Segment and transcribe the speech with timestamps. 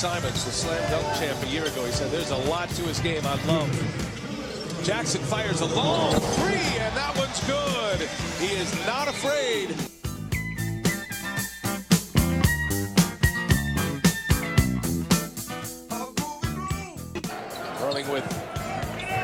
[0.00, 1.84] Simons, the slam dunk champ a year ago.
[1.84, 3.70] He said there's a lot to his game I love.
[4.82, 8.08] Jackson fires a long three, and that one's good.
[8.38, 9.76] He is not afraid.
[17.82, 18.24] Rolling with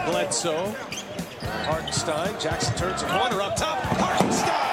[0.05, 0.77] Bledsoe.
[1.65, 2.39] Hartenstein.
[2.39, 3.79] Jackson turns the corner up top.
[3.79, 4.66] Hartenstein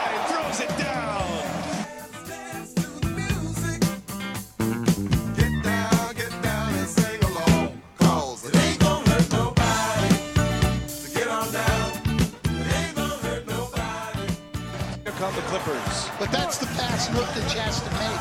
[15.53, 16.09] Clippers.
[16.17, 18.19] But that's the pass look that she has to make.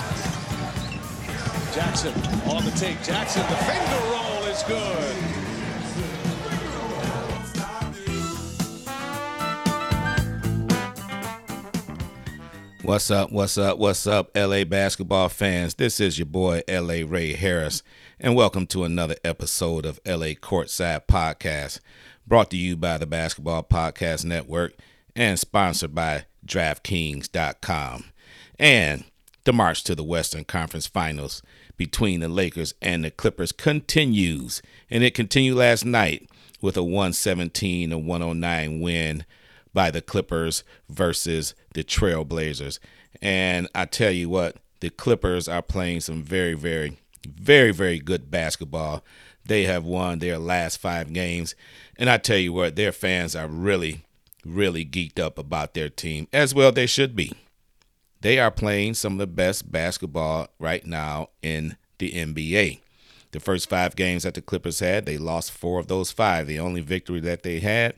[1.74, 2.12] Jackson
[2.50, 3.02] on the take.
[3.02, 5.16] Jackson, the finger roll is good.
[12.83, 13.33] What's up?
[13.33, 13.78] What's up?
[13.78, 15.77] What's up, LA basketball fans?
[15.77, 17.83] This is your boy, LA Ray Harris,
[18.20, 21.80] and welcome to another episode of LA Courtside Podcast,
[22.27, 24.75] brought to you by the Basketball Podcast Network
[25.16, 28.04] and sponsored by DraftKings.com.
[28.58, 29.04] And
[29.44, 31.42] the march to the Western Conference Finals
[31.76, 36.28] between the Lakers and the Clippers continues, and it continued last night
[36.60, 39.24] with a 117 to 109 win
[39.74, 42.78] by the Clippers versus the Trailblazers.
[43.20, 48.30] And I tell you what, the Clippers are playing some very, very, very, very good
[48.30, 49.04] basketball.
[49.44, 51.54] They have won their last five games.
[51.96, 54.04] And I tell you what, their fans are really,
[54.44, 57.32] really geeked up about their team, as well they should be.
[58.20, 62.80] They are playing some of the best basketball right now in the NBA.
[63.32, 66.46] The first five games that the Clippers had, they lost four of those five.
[66.46, 67.94] The only victory that they had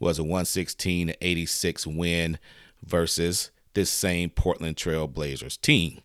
[0.00, 2.38] was a 116 86 win
[2.84, 6.00] versus this same Portland Trail Blazers team.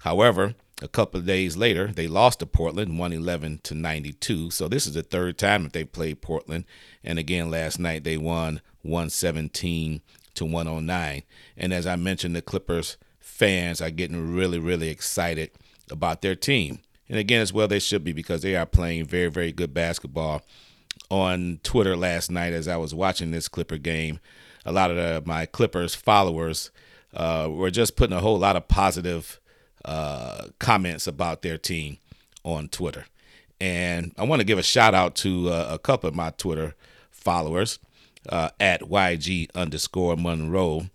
[0.00, 4.50] However, a couple of days later, they lost to Portland 111 to 92.
[4.50, 6.64] So this is the third time that they played Portland.
[7.02, 10.00] And again, last night they won 117
[10.34, 11.22] to 109.
[11.56, 15.50] And as I mentioned, the Clippers fans are getting really, really excited
[15.90, 16.80] about their team.
[17.08, 20.42] And again, as well, they should be because they are playing very, very good basketball
[21.10, 24.20] on Twitter last night as I was watching this Clipper game.
[24.64, 26.70] A lot of the, my Clippers followers
[27.14, 29.40] uh, were just putting a whole lot of positive
[29.84, 31.98] uh, comments about their team
[32.42, 33.06] on Twitter.
[33.60, 36.74] And I want to give a shout out to uh, a couple of my Twitter
[37.10, 37.78] followers
[38.28, 40.86] uh, at YG underscore Monroe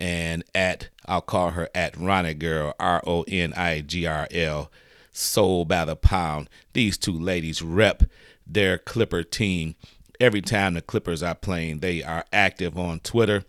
[0.00, 4.70] and at, I'll call her at Ronnie Girl, R O N I G R L,
[5.12, 6.48] Soul by the Pound.
[6.72, 8.04] These two ladies rep
[8.46, 9.74] their Clipper team.
[10.18, 13.44] Every time the Clippers are playing, they are active on Twitter,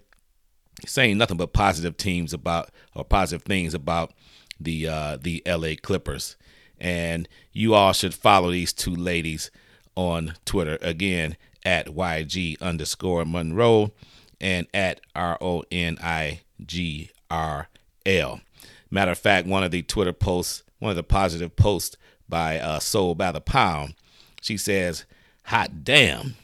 [0.86, 4.12] saying nothing but positive teams about or positive things about
[4.60, 6.36] the uh, the LA Clippers.
[6.80, 9.52] And you all should follow these two ladies
[9.96, 13.92] on Twitter again at YG underscore Monroe
[14.40, 17.70] and at R O N I G R
[18.06, 18.42] L.
[18.90, 21.96] Matter of fact, one of the Twitter posts, one of the positive posts
[22.28, 23.96] by uh, Soul by the Pound,
[24.42, 25.06] she says,
[25.46, 26.36] Hot damn,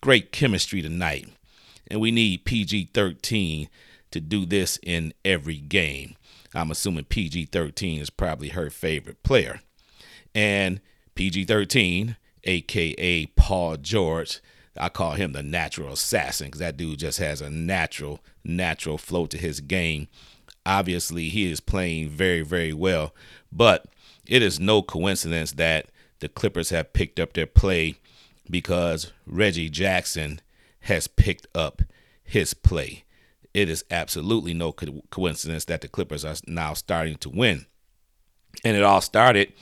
[0.00, 1.28] great chemistry tonight.
[1.90, 3.68] And we need PG 13
[4.10, 6.16] to do this in every game.
[6.54, 9.60] I'm assuming PG 13 is probably her favorite player.
[10.34, 10.80] And
[11.14, 14.40] PG 13, aka Paul George,
[14.80, 19.26] I call him the natural assassin because that dude just has a natural, natural flow
[19.26, 20.08] to his game.
[20.64, 23.14] Obviously, he is playing very, very well,
[23.50, 23.86] but
[24.26, 25.86] it is no coincidence that
[26.20, 27.96] the Clippers have picked up their play
[28.50, 30.40] because Reggie Jackson
[30.80, 31.82] has picked up
[32.22, 33.04] his play.
[33.54, 37.66] It is absolutely no co- coincidence that the Clippers are now starting to win.
[38.64, 39.52] And it all started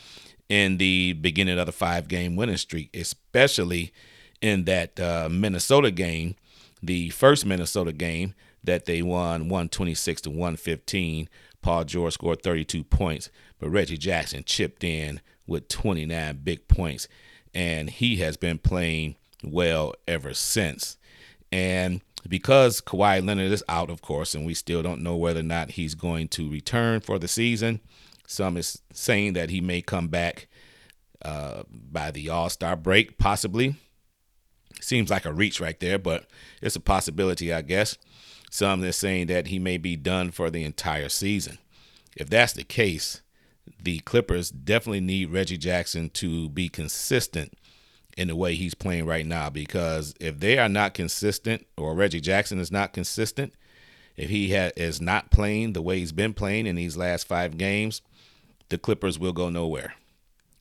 [0.48, 3.92] in the beginning of the five game winning streak, especially
[4.40, 6.34] in that uh, Minnesota game,
[6.82, 8.34] the first Minnesota game
[8.64, 11.28] that they won 126 to 115.
[11.62, 17.08] Paul George scored 32 points, but Reggie Jackson chipped in with 29 big points,
[17.54, 20.96] and he has been playing well ever since.
[21.50, 25.44] And because Kawhi Leonard is out, of course, and we still don't know whether or
[25.44, 27.80] not he's going to return for the season,
[28.26, 30.48] some is saying that he may come back
[31.24, 33.76] uh, by the All Star break, possibly.
[34.80, 36.26] Seems like a reach right there, but
[36.62, 37.96] it's a possibility, I guess.
[38.50, 41.58] Some are saying that he may be done for the entire season.
[42.16, 43.22] If that's the case,
[43.82, 47.54] the Clippers definitely need Reggie Jackson to be consistent
[48.16, 52.20] in the way he's playing right now because if they are not consistent or Reggie
[52.20, 53.52] Jackson is not consistent,
[54.16, 57.58] if he ha- is not playing the way he's been playing in these last five
[57.58, 58.00] games,
[58.70, 59.94] the Clippers will go nowhere.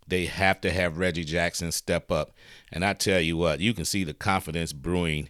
[0.08, 2.32] They have to have Reggie Jackson step up.
[2.72, 5.30] And I tell you what, you can see the confidence brewing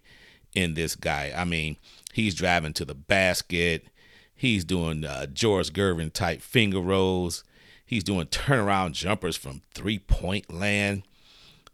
[0.54, 1.34] in this guy.
[1.36, 1.78] I mean,
[2.14, 3.88] he's driving to the basket.
[4.36, 7.44] He's doing uh, George Gervin type finger rolls.
[7.86, 11.04] He's doing turnaround jumpers from three point land.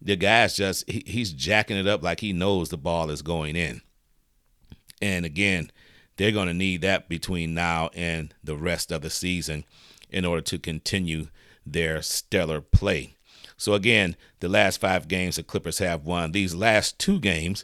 [0.01, 3.55] The guy's just, he, he's jacking it up like he knows the ball is going
[3.55, 3.81] in.
[5.01, 5.71] And again,
[6.17, 9.63] they're going to need that between now and the rest of the season
[10.09, 11.27] in order to continue
[11.65, 13.15] their stellar play.
[13.57, 16.31] So again, the last five games the Clippers have won.
[16.31, 17.63] These last two games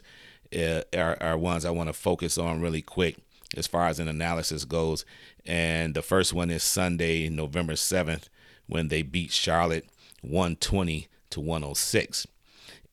[0.56, 3.16] uh, are, are ones I want to focus on really quick
[3.56, 5.04] as far as an analysis goes.
[5.44, 8.28] And the first one is Sunday, November 7th,
[8.66, 9.86] when they beat Charlotte
[10.22, 12.26] 120 to 106.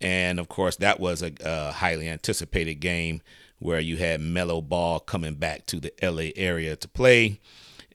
[0.02, 3.22] And of course, that was a, a highly anticipated game
[3.60, 7.40] where you had Melo Ball coming back to the LA area to play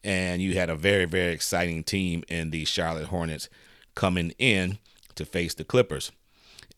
[0.03, 3.49] and you had a very very exciting team in the Charlotte Hornets
[3.95, 4.79] coming in
[5.15, 6.13] to face the Clippers,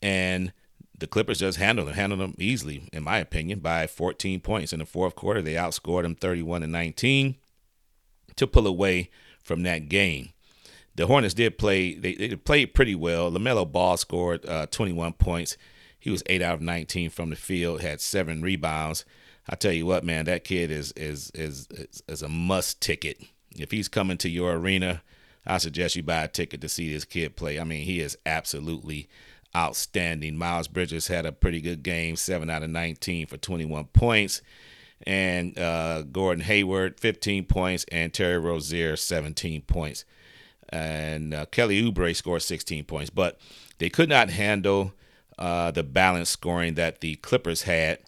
[0.01, 0.51] and
[0.97, 4.79] the Clippers just handled them, handled them easily, in my opinion, by 14 points in
[4.79, 5.41] the fourth quarter.
[5.41, 7.35] They outscored them 31 to 19
[8.35, 9.09] to pull away
[9.43, 10.29] from that game.
[10.95, 13.31] The Hornets did play; they, they played pretty well.
[13.31, 15.57] Lamelo Ball scored uh, 21 points.
[15.99, 19.05] He was eight out of 19 from the field, had seven rebounds.
[19.49, 23.21] I tell you what, man, that kid is is is is, is a must ticket.
[23.55, 25.01] If he's coming to your arena,
[25.45, 27.59] I suggest you buy a ticket to see this kid play.
[27.59, 29.09] I mean, he is absolutely
[29.55, 30.37] outstanding.
[30.37, 34.41] Miles Bridges had a pretty good game, seven out of 19 for 21 points.
[35.05, 40.05] And uh, Gordon Hayward, 15 points, and Terry Rozier, 17 points.
[40.69, 43.09] And uh, Kelly Oubre scored 16 points.
[43.09, 43.37] But
[43.77, 44.93] they could not handle
[45.37, 47.99] uh, the balanced scoring that the Clippers had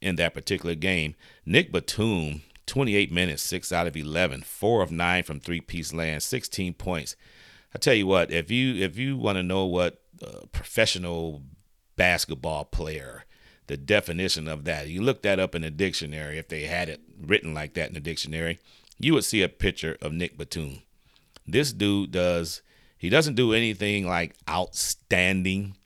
[0.00, 1.14] in that particular game.
[1.44, 6.74] Nick Batum, 28 minutes, 6 out of 11, 4 of 9 from three-piece land, 16
[6.74, 7.16] points.
[7.74, 11.42] I tell you what, if you if you want to know what a professional
[11.96, 13.24] basketball player,
[13.66, 17.00] the definition of that, you look that up in the dictionary if they had it
[17.20, 18.58] written like that in the dictionary,
[18.98, 20.82] you would see a picture of Nick Batum.
[21.46, 22.62] This dude does
[22.96, 25.76] he doesn't do anything like outstanding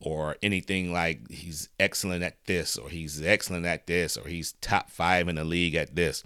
[0.00, 4.90] or anything like he's excellent at this or he's excellent at this or he's top
[4.90, 6.22] five in the league at this.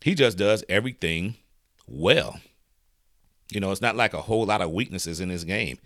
[0.00, 1.36] He just does everything
[1.86, 2.40] well.
[3.50, 5.78] You know, it's not like a whole lot of weaknesses in his game.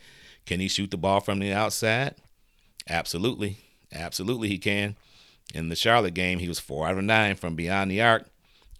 [0.44, 2.16] Can he shoot the ball from the outside?
[2.88, 3.58] Absolutely.
[3.92, 4.96] Absolutely, he can.
[5.54, 8.26] In the Charlotte game, he was four out of nine from beyond the arc.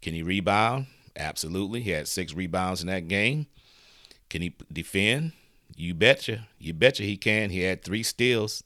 [0.00, 0.87] Can he rebound?
[1.17, 1.81] Absolutely.
[1.81, 3.47] He had six rebounds in that game.
[4.29, 5.32] Can he defend?
[5.82, 6.46] You betcha.
[6.61, 7.50] You betcha he can.
[7.50, 8.62] He had three steals,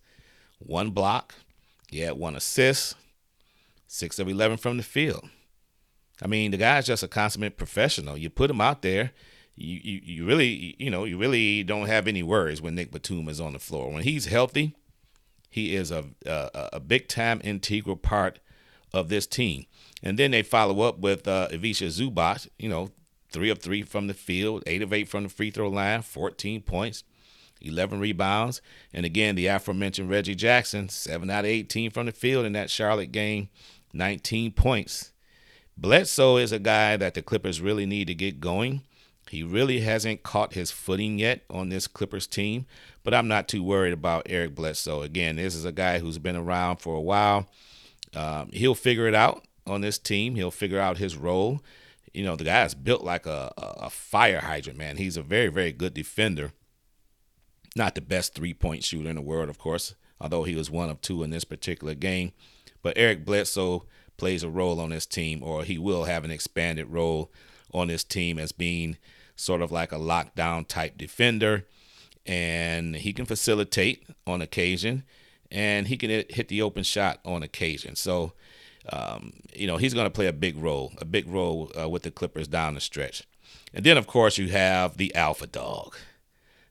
[0.58, 1.34] one block.
[1.88, 2.94] He had one assist,
[3.86, 5.26] six of 11 from the field.
[6.22, 8.18] I mean, the guy's just a consummate professional.
[8.18, 9.12] You put him out there,
[9.54, 13.30] you, you, you really, you know, you really don't have any worries when Nick Batum
[13.30, 13.90] is on the floor.
[13.90, 14.76] When he's healthy,
[15.48, 18.40] he is a, a, a big time integral part
[18.92, 19.64] of this team.
[20.02, 22.90] And then they follow up with uh, Ivica Zubac, you know,
[23.36, 26.62] three of three from the field, eight of eight from the free throw line, 14
[26.62, 27.04] points,
[27.60, 28.62] 11 rebounds.
[28.94, 32.70] And again, the aforementioned Reggie Jackson, seven out of 18 from the field in that
[32.70, 33.50] Charlotte game,
[33.92, 35.12] 19 points.
[35.76, 38.80] Bledsoe is a guy that the Clippers really need to get going.
[39.28, 42.64] He really hasn't caught his footing yet on this Clippers team,
[43.04, 45.02] but I'm not too worried about Eric Bledsoe.
[45.02, 47.50] Again, this is a guy who's been around for a while.
[48.14, 50.36] Um, he'll figure it out on this team.
[50.36, 51.60] He'll figure out his role
[52.16, 54.96] you know, the guy's built like a, a fire hydrant, man.
[54.96, 56.52] He's a very, very good defender.
[57.76, 60.88] Not the best three point shooter in the world, of course, although he was one
[60.88, 62.32] of two in this particular game.
[62.80, 63.84] But Eric Bledsoe
[64.16, 67.30] plays a role on this team, or he will have an expanded role
[67.74, 68.96] on this team as being
[69.36, 71.66] sort of like a lockdown type defender.
[72.24, 75.04] And he can facilitate on occasion,
[75.50, 77.94] and he can hit the open shot on occasion.
[77.94, 78.32] So,
[78.92, 82.02] um, you know, he's going to play a big role, a big role uh, with
[82.02, 83.24] the Clippers down the stretch.
[83.74, 85.96] And then, of course, you have the alpha dog,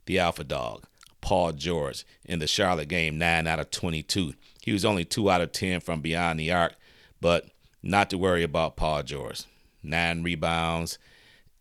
[0.05, 0.85] the alpha dog,
[1.21, 4.33] Paul George, in the Charlotte game, 9 out of 22.
[4.61, 6.75] He was only 2 out of 10 from beyond the arc,
[7.21, 7.49] but
[7.83, 9.43] not to worry about Paul George.
[9.83, 10.97] Nine rebounds,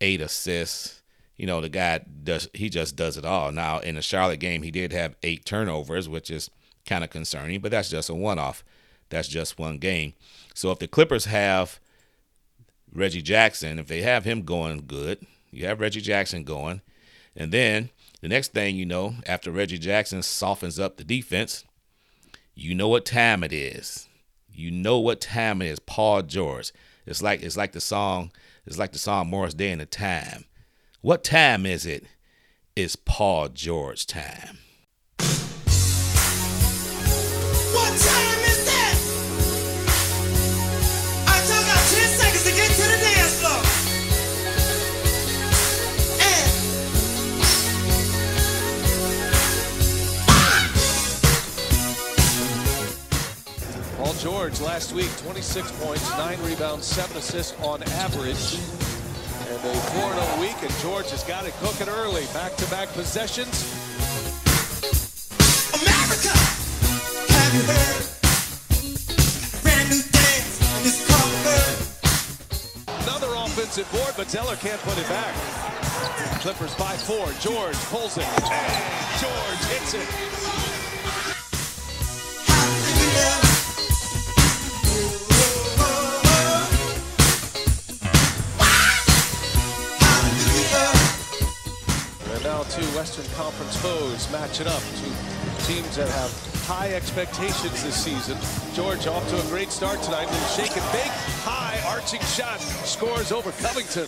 [0.01, 1.01] eight assists.
[1.37, 3.51] You know, the guy does, he just does it all.
[3.51, 6.49] Now, in the Charlotte game, he did have eight turnovers, which is
[6.85, 8.63] kind of concerning, but that's just a one off.
[9.09, 10.13] That's just one game.
[10.55, 11.79] So if the Clippers have
[12.91, 15.19] Reggie Jackson, if they have him going good,
[15.51, 16.81] you have Reggie Jackson going,
[17.35, 17.89] and then
[18.21, 21.65] the next thing you know, after Reggie Jackson softens up the defense,
[22.55, 24.07] you know what time it is.
[24.49, 25.79] You know what time it is.
[25.79, 26.71] Paul George.
[27.05, 28.31] It's like it's like the song.
[28.65, 30.45] It's like the song Morris Day and the Time.
[31.01, 32.05] What time is it?
[32.75, 34.59] It's Paul George time.
[54.25, 58.57] George last week, 26 points, 9 rebounds, 7 assists on average.
[59.45, 62.25] And a 4-0 week, and George has got it cooking early.
[62.33, 63.53] Back-to-back possessions.
[65.77, 66.33] America,
[67.37, 68.01] have you heard?
[69.61, 71.77] Brand new dance, and it's called Bird.
[73.05, 75.35] Another offensive board, but Zeller can't put it back.
[76.41, 77.29] Clippers by four.
[77.41, 78.25] George pulls it.
[78.25, 80.74] And George hits it.
[93.15, 94.81] Western Conference foes matching up.
[94.99, 95.09] Two
[95.71, 96.29] teams that have
[96.65, 98.37] high expectations this season.
[98.73, 101.13] George off to a great start tonight with a shake and bake,
[101.45, 104.07] high arching shot, scores over Covington.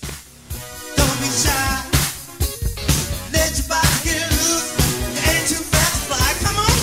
[0.97, 1.87] Don't be shy.
[3.31, 4.75] Let your body get loose.
[5.15, 6.27] You ain't too fast to fly.
[6.43, 6.75] Come on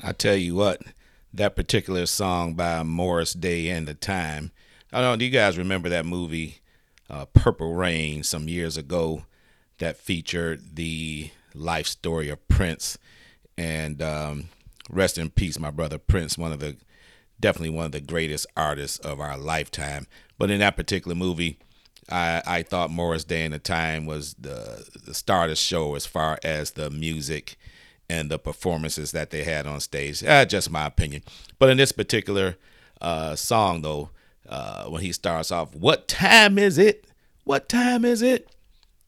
[0.00, 0.08] now.
[0.08, 0.80] I tell you what,
[1.34, 4.52] that particular song by Morris Day and the Time.
[4.90, 6.62] I don't know, do you guys remember that movie,
[7.10, 9.24] uh, Purple Rain, some years ago
[9.78, 12.98] that featured the life story of Prince?
[13.56, 14.48] And um,
[14.90, 16.76] rest in peace, my brother Prince, one of the
[17.40, 20.06] definitely one of the greatest artists of our lifetime.
[20.38, 21.58] But in that particular movie,
[22.10, 25.94] I, I thought Morris Day and the Time was the the star of the show
[25.94, 27.56] as far as the music
[28.08, 30.24] and the performances that they had on stage.
[30.24, 31.22] Uh, just my opinion.
[31.58, 32.56] But in this particular
[33.00, 34.10] uh, song, though,
[34.48, 37.06] uh, when he starts off, "What time is it?
[37.44, 38.48] What time is it?"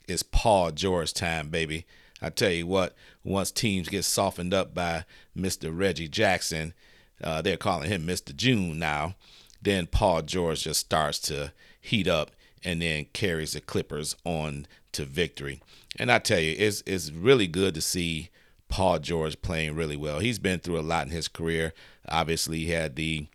[0.08, 1.86] It's Paul George time, baby.
[2.22, 2.94] I tell you what,
[3.24, 5.04] once teams get softened up by
[5.36, 5.76] Mr.
[5.76, 6.74] Reggie Jackson,
[7.22, 8.34] uh, they're calling him Mr.
[8.34, 9.14] June now.
[9.62, 12.32] Then Paul George just starts to heat up
[12.64, 15.60] and then carries the Clippers on to victory.
[15.96, 18.30] And I tell you, it's it's really good to see
[18.68, 20.20] Paul George playing really well.
[20.20, 21.72] He's been through a lot in his career.
[22.08, 23.26] Obviously, he had the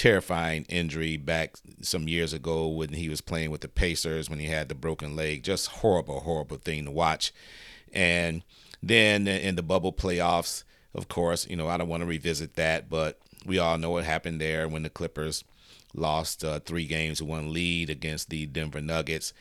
[0.00, 4.46] terrifying injury back some years ago when he was playing with the Pacers when he
[4.46, 5.42] had the broken leg.
[5.42, 7.34] Just horrible, horrible thing to watch.
[7.92, 8.42] And
[8.82, 10.64] then in the bubble playoffs,
[10.94, 14.04] of course, you know, I don't want to revisit that, but we all know what
[14.04, 15.44] happened there when the Clippers
[15.92, 19.34] lost uh, three games to one lead against the Denver Nuggets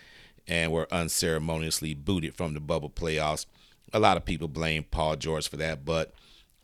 [0.46, 3.46] and were unceremoniously booted from the bubble playoffs.
[3.94, 6.14] A lot of people blame Paul George for that, but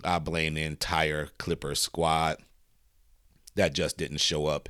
[0.04, 2.40] I blame the entire Clippers squad
[3.56, 4.70] that just didn't show up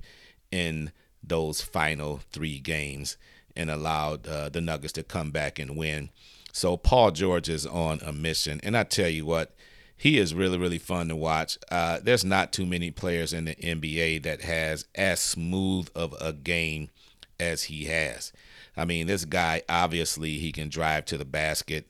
[0.52, 0.92] in
[1.24, 3.18] those final three games
[3.56, 6.10] and allowed uh, the Nuggets to come back and win.
[6.52, 9.54] So Paul George is on a mission, and I tell you what,
[9.98, 11.58] he is really really fun to watch.
[11.72, 16.34] Uh, there's not too many players in the NBA that has as smooth of a
[16.34, 16.90] game
[17.40, 18.32] as he has.
[18.78, 21.90] I mean, this guy obviously he can drive to the basket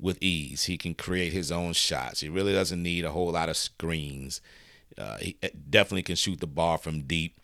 [0.00, 0.64] with ease.
[0.64, 2.20] He can create his own shots.
[2.20, 4.40] He really doesn't need a whole lot of screens.
[4.96, 5.36] Uh, he
[5.68, 7.40] definitely can shoot the ball from deep,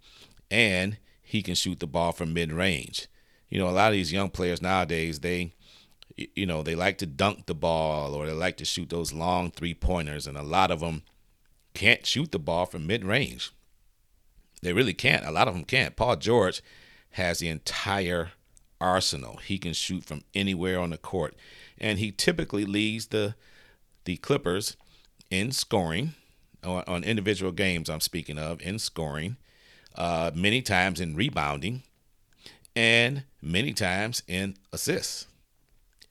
[0.50, 3.08] and he can shoot the ball from mid range.
[3.48, 5.54] You know, a lot of these young players nowadays, they,
[6.16, 9.50] you know, they like to dunk the ball or they like to shoot those long
[9.50, 11.02] three pointers, and a lot of them
[11.74, 13.52] can't shoot the ball from mid range.
[14.62, 15.26] They really can't.
[15.26, 15.96] A lot of them can't.
[15.96, 16.62] Paul George
[17.10, 18.32] has the entire
[18.80, 19.36] arsenal.
[19.36, 21.34] He can shoot from anywhere on the court,
[21.78, 23.34] and he typically leads the
[24.04, 24.76] the Clippers
[25.30, 26.14] in scoring
[26.64, 27.88] on, on individual games.
[27.88, 29.36] I'm speaking of in scoring,
[29.94, 31.82] uh, many times in rebounding,
[32.74, 35.26] and many times in assists.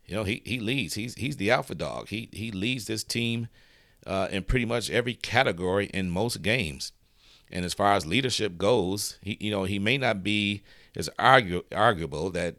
[0.05, 0.95] You know, he he leads.
[0.95, 2.09] He's he's the alpha dog.
[2.09, 3.47] He he leads this team
[4.05, 6.91] uh, in pretty much every category in most games.
[7.51, 10.63] And as far as leadership goes, he you know he may not be
[10.95, 12.55] as argu- arguable that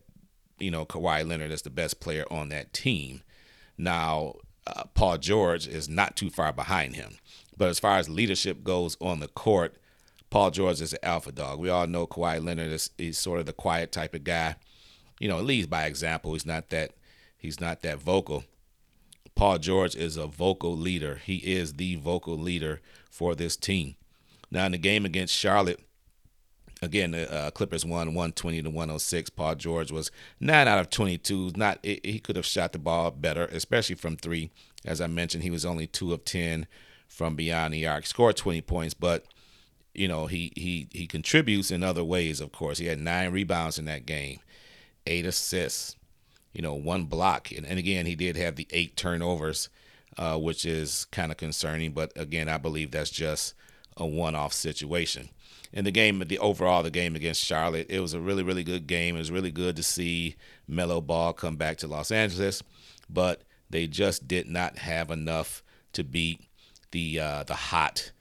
[0.58, 3.22] you know Kawhi Leonard is the best player on that team.
[3.76, 4.36] Now,
[4.66, 7.18] uh, Paul George is not too far behind him.
[7.56, 9.76] But as far as leadership goes on the court,
[10.30, 11.60] Paul George is an alpha dog.
[11.60, 14.56] We all know Kawhi Leonard is, is sort of the quiet type of guy.
[15.20, 16.32] You know, leads by example.
[16.32, 16.92] He's not that
[17.38, 18.44] he's not that vocal.
[19.36, 21.20] Paul George is a vocal leader.
[21.24, 22.80] He is the vocal leader
[23.10, 23.94] for this team.
[24.50, 25.80] Now in the game against Charlotte,
[26.82, 29.30] again the uh, Clippers won 120 to 106.
[29.30, 31.52] Paul George was nine out of 22.
[31.56, 34.50] Not he could have shot the ball better, especially from three.
[34.84, 36.66] As I mentioned, he was only two of ten
[37.14, 38.06] from beyond the arc.
[38.06, 39.24] Scored 20 points, but
[39.94, 42.40] you know he he he contributes in other ways.
[42.40, 44.40] Of course, he had nine rebounds in that game,
[45.06, 45.96] eight assists.
[46.52, 47.50] you know, one block.
[47.52, 49.68] And, and again, he did have the eight turnovers,
[50.16, 51.92] uh, which is kind of concerning.
[51.92, 53.54] But again, I believe that's just
[53.96, 55.30] a one-off situation.
[55.72, 58.86] In the game, the overall, the game against Charlotte, it was a really, really good
[58.86, 59.16] game.
[59.16, 60.36] It was really good to see
[60.68, 62.62] Melo Ball come back to Los Angeles,
[63.10, 66.40] but they just did not have enough to beat
[66.94, 68.12] the uh, the hot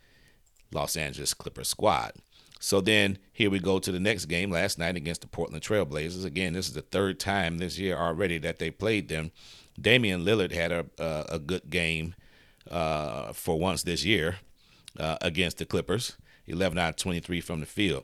[0.74, 2.14] Los Angeles Clippers squad.
[2.60, 6.26] So then here we go to the next game last night against the Portland Trailblazers.
[6.26, 9.32] Again, this is the third time this year already that they played them.
[9.80, 12.16] Damian Lillard had a a, a good game
[12.70, 14.38] uh, for once this year
[15.00, 16.18] uh, against the Clippers.
[16.46, 18.04] 11 out of 23 from the field.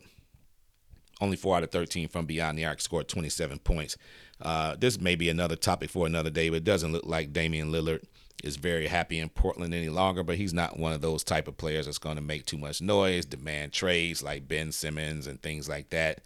[1.19, 3.97] Only 4 out of 13 from beyond the arc, scored 27 points.
[4.41, 7.69] Uh, this may be another topic for another day, but it doesn't look like Damian
[7.69, 8.03] Lillard
[8.43, 11.57] is very happy in Portland any longer, but he's not one of those type of
[11.57, 15.67] players that's going to make too much noise, demand trades like Ben Simmons and things
[15.67, 16.21] like that.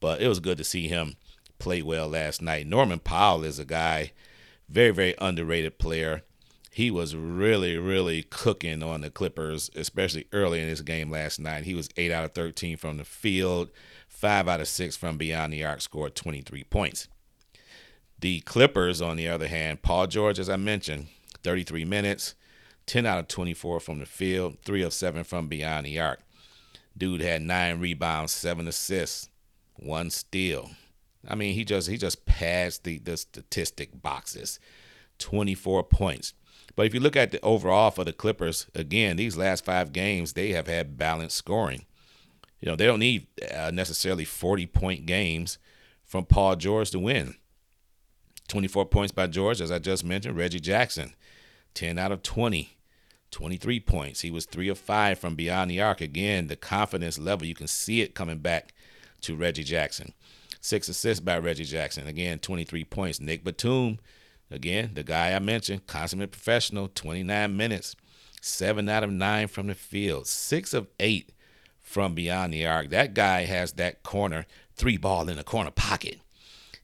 [0.00, 1.16] But it was good to see him
[1.58, 2.66] play well last night.
[2.66, 4.12] Norman Powell is a guy,
[4.68, 6.22] very, very underrated player.
[6.70, 11.64] He was really, really cooking on the Clippers, especially early in this game last night.
[11.64, 13.70] He was 8 out of 13 from the field,
[14.08, 17.06] 5 out of 6 from beyond the arc, scored 23 points.
[18.18, 21.06] The Clippers, on the other hand, Paul George, as I mentioned,
[21.44, 22.34] 33 minutes,
[22.86, 26.20] 10 out of 24 from the field, 3 of 7 from beyond the arc.
[26.96, 29.28] Dude had 9 rebounds, 7 assists,
[29.76, 30.70] 1 steal.
[31.28, 34.58] I mean, he just he just passed the the statistic boxes.
[35.18, 36.34] 24 points.
[36.76, 40.32] But if you look at the overall for the Clippers, again, these last 5 games
[40.32, 41.84] they have had balanced scoring.
[42.60, 45.58] You know, they don't need uh, necessarily 40 point games
[46.04, 47.34] from Paul George to win.
[48.48, 50.36] 24 points by George, as I just mentioned.
[50.36, 51.14] Reggie Jackson,
[51.74, 52.76] 10 out of 20,
[53.30, 54.20] 23 points.
[54.20, 56.00] He was 3 of 5 from beyond the arc.
[56.00, 58.72] Again, the confidence level, you can see it coming back
[59.22, 60.12] to Reggie Jackson.
[60.60, 62.06] Six assists by Reggie Jackson.
[62.06, 63.20] Again, 23 points.
[63.20, 63.98] Nick Batum,
[64.50, 67.96] again, the guy I mentioned, consummate professional, 29 minutes,
[68.40, 71.30] 7 out of 9 from the field, 6 of 8
[71.80, 72.90] from beyond the arc.
[72.90, 76.20] That guy has that corner, three ball in the corner pocket.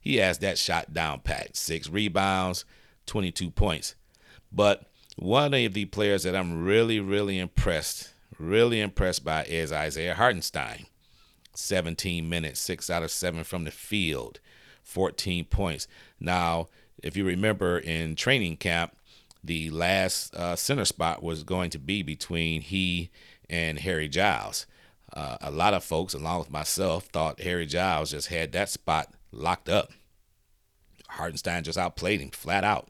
[0.01, 1.57] He has that shot down pat.
[1.57, 2.65] Six rebounds,
[3.07, 3.95] 22 points.
[4.53, 4.87] But
[5.17, 10.87] one of the players that I'm really, really impressed, really impressed by is Isaiah Hartenstein.
[11.55, 14.41] 17 minutes, six out of seven from the field,
[14.83, 15.87] 14 points.
[16.19, 16.69] Now,
[17.03, 18.97] if you remember in training camp,
[19.43, 23.11] the last uh, center spot was going to be between he
[23.49, 24.67] and Harry Giles.
[25.13, 29.13] Uh, a lot of folks, along with myself, thought Harry Giles just had that spot
[29.33, 29.91] locked up.
[31.09, 32.89] Hartenstein just outplayed him flat out.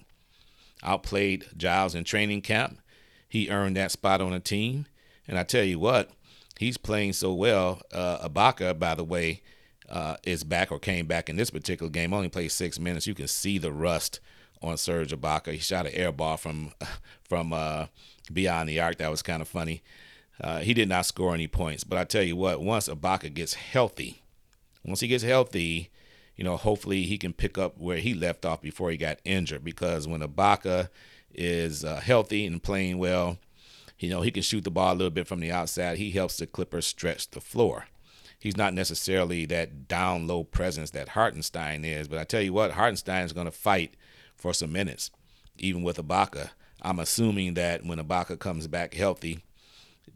[0.82, 2.80] Outplayed Giles in training camp.
[3.28, 4.86] He earned that spot on the team.
[5.28, 6.10] And I tell you what,
[6.58, 7.82] he's playing so well.
[7.92, 9.42] Uh, Ibaka, by the way,
[9.88, 12.12] uh, is back or came back in this particular game.
[12.12, 13.06] Only played six minutes.
[13.06, 14.20] You can see the rust
[14.62, 15.52] on Serge Ibaka.
[15.52, 16.72] He shot an air ball from
[17.22, 17.86] from uh,
[18.32, 18.98] beyond the arc.
[18.98, 19.82] That was kind of funny.
[20.40, 21.84] Uh, he did not score any points.
[21.84, 24.22] But I tell you what, once Ibaka gets healthy,
[24.84, 25.90] once he gets healthy,
[26.40, 29.62] you know, hopefully he can pick up where he left off before he got injured.
[29.62, 30.88] Because when Ibaka
[31.34, 33.36] is uh, healthy and playing well,
[33.98, 35.98] you know, he can shoot the ball a little bit from the outside.
[35.98, 37.88] He helps the Clippers stretch the floor.
[38.38, 42.70] He's not necessarily that down low presence that Hartenstein is, but I tell you what,
[42.70, 43.94] Hartenstein is going to fight
[44.34, 45.10] for some minutes,
[45.58, 46.52] even with Ibaka.
[46.80, 49.40] I'm assuming that when Ibaka comes back healthy,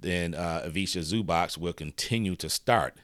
[0.01, 2.95] then uh, Ivica Zubac will continue to start.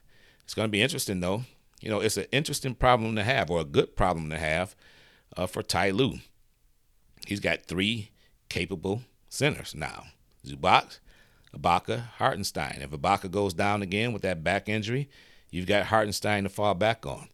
[0.43, 1.45] It's going to be interesting, though.
[1.81, 4.77] You know, it's an interesting problem to have, or a good problem to have,
[5.37, 6.19] uh, for Ty Lue.
[7.27, 8.11] He's got three
[8.49, 10.05] capable centers now:
[10.47, 10.99] Zubac,
[11.57, 12.81] Ibaka, Hartenstein.
[12.83, 15.09] If Ibaka goes down again with that back injury,
[15.51, 17.29] you've got Hartenstein to fall back on.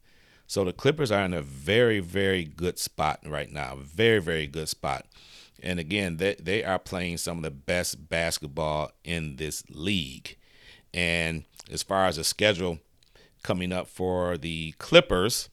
[0.46, 3.78] So the Clippers are in a very, very good spot right now.
[3.80, 5.06] Very, very good spot.
[5.62, 10.36] And again, they, they are playing some of the best basketball in this league.
[10.94, 12.78] And as far as the schedule
[13.46, 15.48] coming up for the Clippers,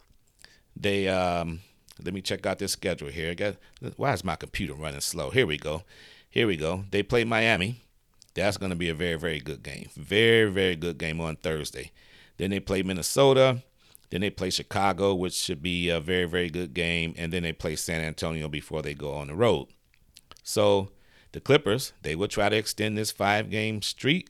[0.76, 1.60] they um,
[2.04, 3.36] let me check out their schedule here.
[3.36, 3.58] Got,
[3.98, 5.30] why is my computer running slow?
[5.30, 5.84] Here we go.
[6.28, 6.86] Here we go.
[6.90, 7.82] They play Miami.
[8.34, 9.90] That's going to be a very, very good game.
[9.96, 11.92] Very, very good game on Thursday.
[12.38, 13.62] Then they play Minnesota.
[14.10, 17.14] Then they play Chicago, which should be a very, very good game.
[17.16, 19.68] And then they play San Antonio before they go on the road.
[20.42, 20.90] So
[21.32, 24.30] the Clippers, they will try to extend this five game streak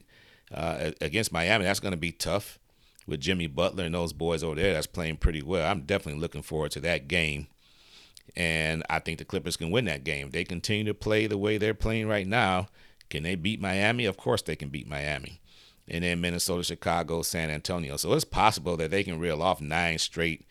[0.52, 1.64] uh, against Miami.
[1.64, 2.58] That's going to be tough
[3.06, 5.70] with Jimmy Butler and those boys over there that's playing pretty well.
[5.70, 7.48] I'm definitely looking forward to that game.
[8.36, 10.30] And I think the Clippers can win that game.
[10.30, 12.68] They continue to play the way they're playing right now.
[13.10, 14.06] Can they beat Miami?
[14.06, 15.40] Of course they can beat Miami.
[15.86, 17.96] And then Minnesota, Chicago, San Antonio.
[17.98, 20.46] So it's possible that they can reel off nine straight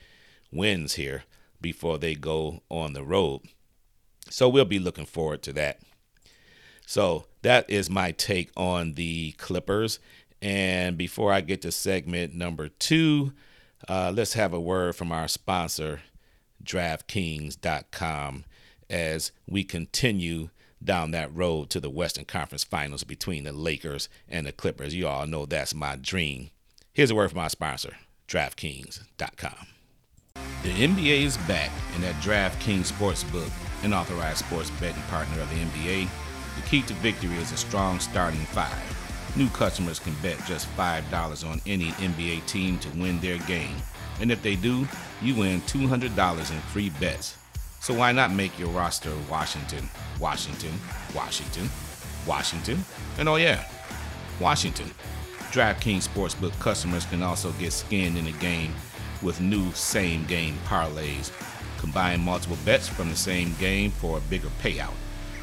[0.52, 1.24] wins here.
[1.64, 3.42] before they go on the road.
[4.30, 5.80] So we'll be looking forward to that.
[6.86, 10.00] So that is my take on the Clippers.
[10.44, 13.32] And before I get to segment number two,
[13.88, 16.02] uh, let's have a word from our sponsor,
[16.62, 18.44] DraftKings.com,
[18.90, 20.50] as we continue
[20.84, 24.94] down that road to the Western Conference Finals between the Lakers and the Clippers.
[24.94, 26.50] You all know that's my dream.
[26.92, 27.96] Here's a word from our sponsor,
[28.28, 29.68] DraftKings.com.
[30.64, 33.50] The NBA is back, and at DraftKings Sportsbook,
[33.86, 36.10] an authorized sports betting partner of the NBA,
[36.58, 39.03] the key to victory is a strong starting five.
[39.36, 43.76] New customers can bet just $5 on any NBA team to win their game.
[44.22, 44.88] And if they do,
[45.24, 47.36] you win $200 in free bets.
[47.80, 50.72] So why not make your roster Washington, Washington,
[51.16, 51.68] Washington,
[52.28, 52.86] Washington,
[53.18, 53.66] and oh yeah,
[54.40, 54.90] Washington.
[55.52, 58.74] DraftKings Sportsbook customers can also get skinned in the game
[59.24, 61.32] with new same game parlays.
[61.80, 64.94] Combine multiple bets from the same game for a bigger payout.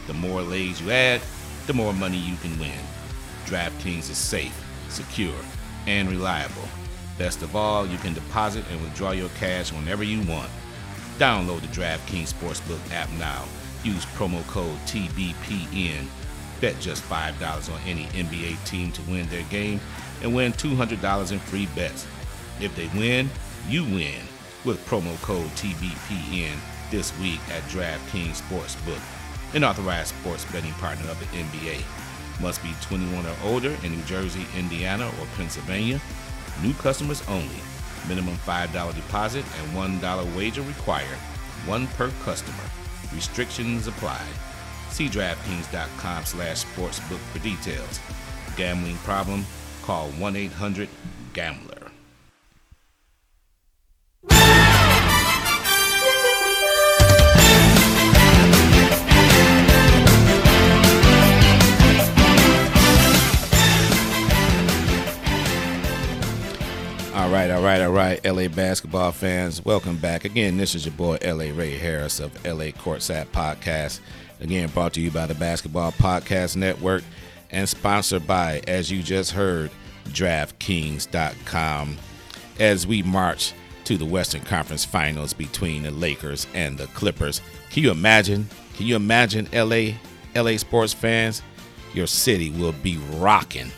[0.06, 1.20] The more lays you add,
[1.66, 2.78] the more money you can win.
[3.50, 4.56] DraftKings is safe,
[4.88, 5.34] secure,
[5.88, 6.68] and reliable.
[7.18, 10.48] Best of all, you can deposit and withdraw your cash whenever you want.
[11.18, 13.44] Download the DraftKings Sportsbook app now.
[13.82, 16.06] Use promo code TBPN.
[16.60, 19.80] Bet just $5 on any NBA team to win their game
[20.22, 22.06] and win $200 in free bets.
[22.60, 23.28] If they win,
[23.68, 24.22] you win
[24.64, 26.56] with promo code TBPN
[26.92, 29.02] this week at DraftKings Sportsbook,
[29.56, 31.82] an authorized sports betting partner of the NBA.
[32.40, 36.00] Must be 21 or older in New Jersey, Indiana, or Pennsylvania.
[36.62, 37.60] New customers only.
[38.08, 41.18] Minimum $5 deposit and $1 wager required.
[41.66, 42.64] One per customer.
[43.14, 44.24] Restrictions apply.
[44.90, 48.00] See DraftKings.com slash sportsbook for details.
[48.56, 49.44] Gambling problem?
[49.82, 51.69] Call 1-800-GAMBLER.
[67.20, 70.24] All right, all right, all right, LA basketball fans, welcome back.
[70.24, 74.00] Again, this is your boy LA Ray Harris of LA Courtside Podcast.
[74.40, 77.02] Again, brought to you by the Basketball Podcast Network
[77.50, 79.70] and sponsored by, as you just heard,
[80.06, 81.98] DraftKings.com.
[82.58, 83.52] As we march
[83.84, 88.48] to the Western Conference Finals between the Lakers and the Clippers, can you imagine?
[88.76, 89.98] Can you imagine LA,
[90.34, 91.42] LA sports fans?
[91.92, 93.70] Your city will be rocking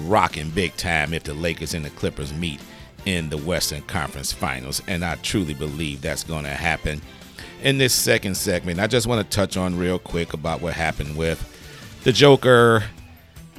[0.00, 2.60] rocking big time if the Lakers and the Clippers meet
[3.06, 4.82] in the Western Conference Finals.
[4.86, 7.00] And I truly believe that's going to happen.
[7.62, 11.16] In this second segment, I just want to touch on real quick about what happened
[11.16, 11.50] with
[12.04, 12.84] the Joker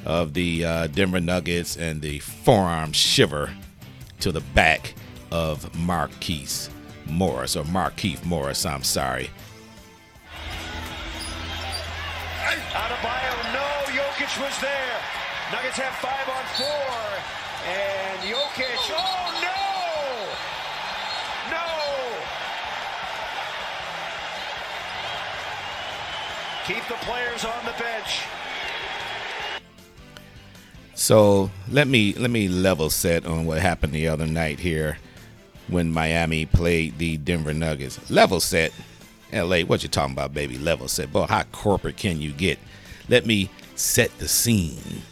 [0.04, 3.50] of the uh, Denver Nuggets and the forearm shiver
[4.20, 4.94] to the back
[5.32, 6.70] of Marquise
[7.08, 9.30] Morris, or Markieff Morris, I'm sorry.
[12.74, 15.00] Out of Adebayo, no, Jokic was there.
[15.52, 16.96] Nuggets have five on four.
[17.66, 19.50] And Jokic, oh no!
[21.50, 21.66] No!
[26.66, 28.24] Keep the players on the bench.
[30.94, 34.98] So let me let me level set on what happened the other night here
[35.68, 38.10] when Miami played the Denver Nuggets.
[38.10, 38.72] Level set,
[39.32, 39.60] LA.
[39.60, 40.58] What you talking about, baby?
[40.58, 41.12] Level set.
[41.12, 42.58] Boy, how corporate can you get?
[43.08, 45.02] Let me set the scene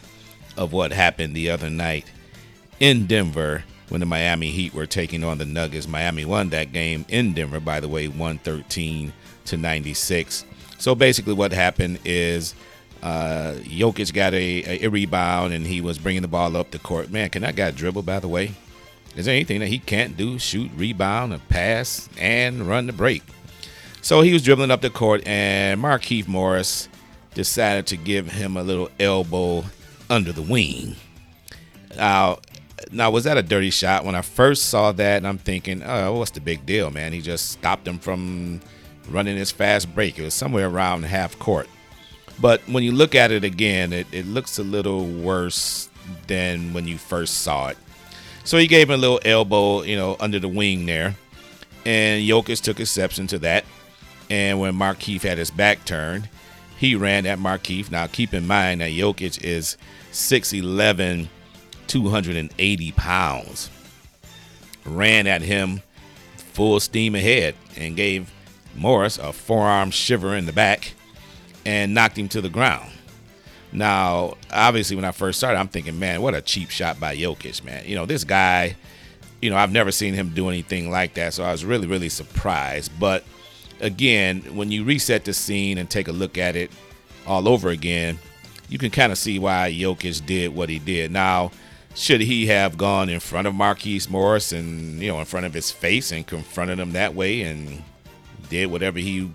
[0.56, 2.10] of what happened the other night
[2.80, 5.86] in Denver when the Miami Heat were taking on the Nuggets.
[5.86, 9.12] Miami won that game in Denver, by the way, 113
[9.44, 10.44] to 96.
[10.84, 12.54] So basically, what happened is
[13.02, 17.10] uh, Jokic got a, a rebound and he was bringing the ball up the court.
[17.10, 18.52] Man, can that guy dribble, by the way?
[19.16, 20.38] Is there anything that he can't do?
[20.38, 23.22] Shoot, rebound, and pass, and run the break.
[24.02, 26.90] So he was dribbling up the court, and Markieff Morris
[27.32, 29.64] decided to give him a little elbow
[30.10, 30.96] under the wing.
[31.96, 32.40] Now,
[32.92, 34.04] now was that a dirty shot?
[34.04, 37.14] When I first saw that, I'm thinking, oh, what's the big deal, man?
[37.14, 38.60] He just stopped him from
[39.08, 40.18] running his fast break.
[40.18, 41.68] It was somewhere around half court.
[42.40, 45.88] But when you look at it again, it, it looks a little worse
[46.26, 47.78] than when you first saw it.
[48.44, 51.16] So he gave him a little elbow, you know, under the wing there.
[51.86, 53.64] And Jokic took exception to that.
[54.30, 56.28] And when Markieff had his back turned,
[56.76, 57.90] he ran at Markieff.
[57.90, 59.76] Now, keep in mind that Jokic is
[60.12, 61.28] 6'11,
[61.86, 63.70] 280 pounds.
[64.84, 65.82] Ran at him
[66.36, 68.30] full steam ahead and gave
[68.76, 70.94] Morris a forearm shiver in the back
[71.64, 72.90] and knocked him to the ground.
[73.72, 77.64] Now, obviously, when I first started, I'm thinking, man, what a cheap shot by Jokic,
[77.64, 77.84] man.
[77.86, 78.76] You know, this guy,
[79.42, 81.34] you know, I've never seen him do anything like that.
[81.34, 82.92] So I was really, really surprised.
[83.00, 83.24] But
[83.80, 86.70] again, when you reset the scene and take a look at it
[87.26, 88.18] all over again,
[88.68, 91.10] you can kind of see why Jokic did what he did.
[91.10, 91.50] Now,
[91.96, 95.54] should he have gone in front of Marquise Morris and, you know, in front of
[95.54, 97.82] his face and confronted him that way and
[98.48, 99.30] did whatever he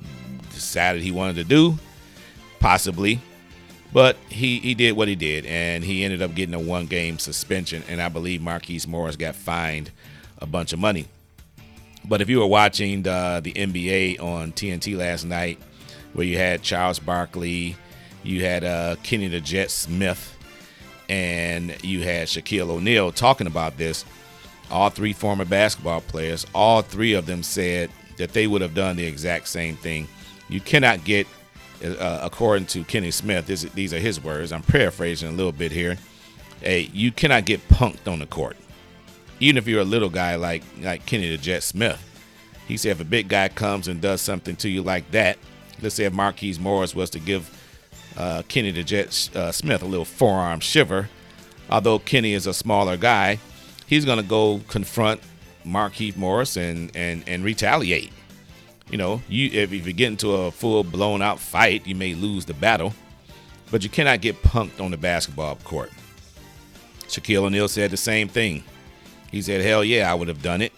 [0.53, 1.77] decided he wanted to do?
[2.59, 3.21] Possibly.
[3.91, 7.17] But he, he did what he did, and he ended up getting a one game
[7.17, 7.83] suspension.
[7.89, 9.91] And I believe Marquise Morris got fined
[10.37, 11.07] a bunch of money.
[12.05, 15.59] But if you were watching the, the NBA on TNT last night,
[16.13, 17.75] where you had Charles Barkley,
[18.23, 20.37] you had uh, Kenny the Jet Smith,
[21.07, 24.05] and you had Shaquille O'Neal talking about this,
[24.69, 27.89] all three former basketball players, all three of them said
[28.19, 30.07] that they would have done the exact same thing.
[30.49, 31.25] You cannot get,
[31.83, 34.51] uh, according to Kenny Smith, this, these are his words.
[34.51, 35.97] I'm paraphrasing a little bit here.
[36.61, 38.57] Hey, you cannot get punked on the court,
[39.39, 42.05] even if you're a little guy like like Kenny the Jet Smith.
[42.67, 45.37] He said if a big guy comes and does something to you like that,
[45.81, 47.49] let's say if Marquise Morris was to give
[48.17, 51.09] uh, Kenny the Jet uh, Smith a little forearm shiver,
[51.69, 53.39] although Kenny is a smaller guy,
[53.87, 55.21] he's going to go confront
[55.69, 58.11] Marquise Morris and, and, and retaliate.
[58.89, 62.15] You know, you if, if you get into a full blown out fight, you may
[62.15, 62.93] lose the battle,
[63.69, 65.91] but you cannot get punked on the basketball court.
[67.07, 68.63] Shaquille O'Neal said the same thing.
[69.31, 70.73] He said, "Hell yeah, I would have done it.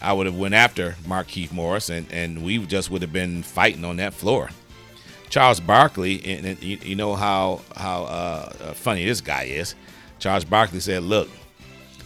[0.00, 3.84] I would have went after Marquise Morris, and, and we just would have been fighting
[3.84, 4.50] on that floor."
[5.28, 9.74] Charles Barkley, and, and you, you know how how uh, uh, funny this guy is.
[10.20, 11.28] Charles Barkley said, "Look,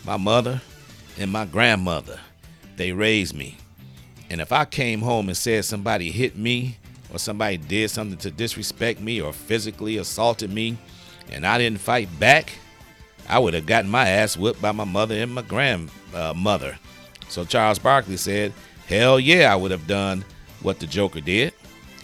[0.07, 0.63] my mother
[1.19, 2.21] and my grandmother,
[2.77, 3.57] they raised me,
[4.31, 6.79] and if I came home and said somebody hit me
[7.13, 10.77] or somebody did something to disrespect me or physically assaulted me,
[11.31, 12.53] and I didn't fight back,
[13.29, 16.79] I would have gotten my ass whipped by my mother and my grandmother."
[17.29, 18.53] So Charles Barkley said,
[18.87, 20.25] "Hell yeah, I would have done
[20.63, 21.53] what the Joker did."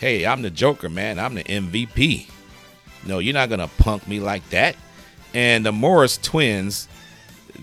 [0.02, 1.20] hey, I'm the Joker, man.
[1.20, 2.26] I'm the MVP.
[3.06, 4.74] No, you're not going to punk me like that.
[5.32, 6.88] And the Morris twins,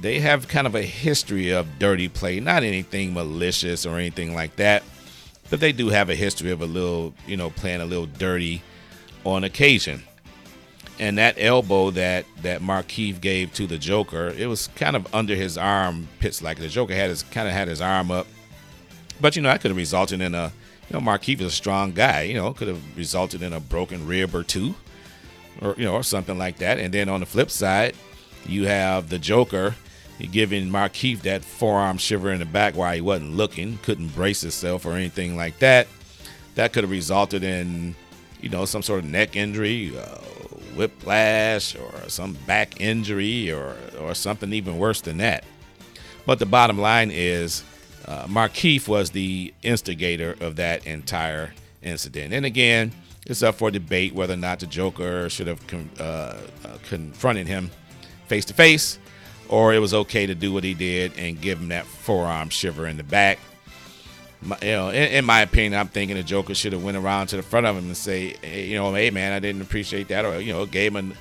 [0.01, 2.39] they have kind of a history of dirty play.
[2.39, 4.83] Not anything malicious or anything like that.
[5.49, 8.61] But they do have a history of a little, you know, playing a little dirty
[9.23, 10.03] on occasion.
[10.99, 15.33] And that elbow that that Markieff gave to the Joker, it was kind of under
[15.33, 18.27] his arm, armpits, like the Joker had his kind of had his arm up.
[19.21, 20.51] But you know, that could have resulted in a
[20.89, 22.23] you know, Markieff is a strong guy.
[22.23, 24.75] You know, could have resulted in a broken rib or two,
[25.61, 26.79] or you know, or something like that.
[26.79, 27.95] And then on the flip side,
[28.45, 29.75] you have the Joker
[30.27, 34.85] giving Markieff that forearm shiver in the back while he wasn't looking, couldn't brace himself
[34.85, 35.87] or anything like that.
[36.55, 37.95] That could have resulted in,
[38.41, 40.17] you know, some sort of neck injury, uh,
[40.75, 45.43] whiplash, or some back injury, or or something even worse than that.
[46.25, 47.63] But the bottom line is
[48.05, 52.33] uh, Markieff was the instigator of that entire incident.
[52.33, 52.91] And again,
[53.25, 56.37] it's up for debate whether or not the Joker should have con- uh, uh,
[56.87, 57.69] confronted him
[58.27, 58.99] face to face,
[59.49, 62.87] or it was okay to do what he did and give him that forearm shiver
[62.87, 63.39] in the back.
[64.41, 67.27] My, you know, in, in, my opinion, I'm thinking the Joker should have went around
[67.27, 70.07] to the front of him and say, hey, you know, hey man, I didn't appreciate
[70.07, 71.17] that, or you know, gave him an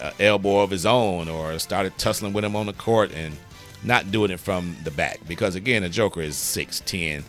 [0.00, 3.36] uh, elbow of his own, or started tussling with him on the court and
[3.82, 5.20] not doing it from the back.
[5.26, 7.22] Because again the joker is 6'10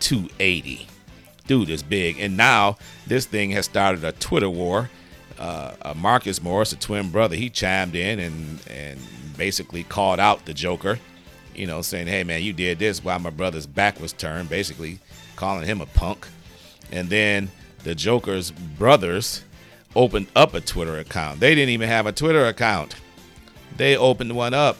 [0.00, 0.86] 280
[1.46, 2.18] dude is big.
[2.18, 4.90] And now this thing has started a twitter war
[5.38, 9.00] uh, uh, marcus morris a twin brother he chimed in and and
[9.36, 10.98] basically called out the joker
[11.54, 14.98] you know saying hey man you did this while my brother's back was turned basically
[15.36, 16.26] calling him a punk
[16.90, 17.50] and then
[17.84, 19.42] the joker's brothers
[19.94, 22.94] opened up a twitter account they didn't even have a twitter account
[23.76, 24.78] they opened one up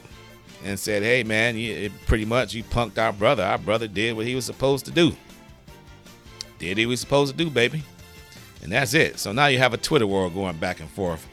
[0.64, 3.42] and said, "Hey, man, you, pretty much you punked our brother.
[3.42, 5.14] Our brother did what he was supposed to do.
[6.58, 7.82] Did he was supposed to do, baby."
[8.66, 9.20] And that's it.
[9.20, 11.24] So now you have a Twitter war going back and forth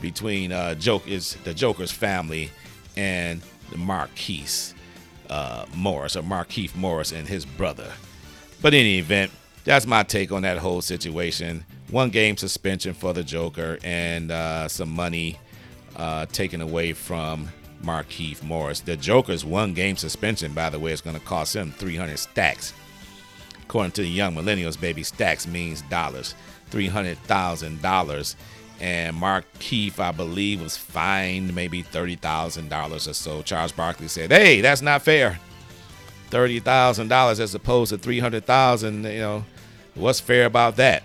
[0.00, 2.48] between uh, the Joker's family
[2.96, 4.74] and the Marquise
[5.28, 7.92] uh, Morris or Markieff Morris and his brother.
[8.62, 9.30] But in any event,
[9.64, 11.66] that's my take on that whole situation.
[11.90, 15.38] One game suspension for the Joker and uh, some money
[15.96, 17.50] uh, taken away from
[17.84, 18.80] Markieff Morris.
[18.80, 22.72] The Joker's one game suspension, by the way, is going to cost him 300 stacks.
[23.70, 26.34] According to the young millennials, baby, stacks means dollars,
[26.72, 28.34] $300,000.
[28.80, 33.42] And Markieff, I believe, was fined maybe $30,000 or so.
[33.42, 35.38] Charles Barkley said, hey, that's not fair.
[36.30, 39.44] $30,000 as opposed to 300000 you know,
[39.94, 41.04] what's fair about that?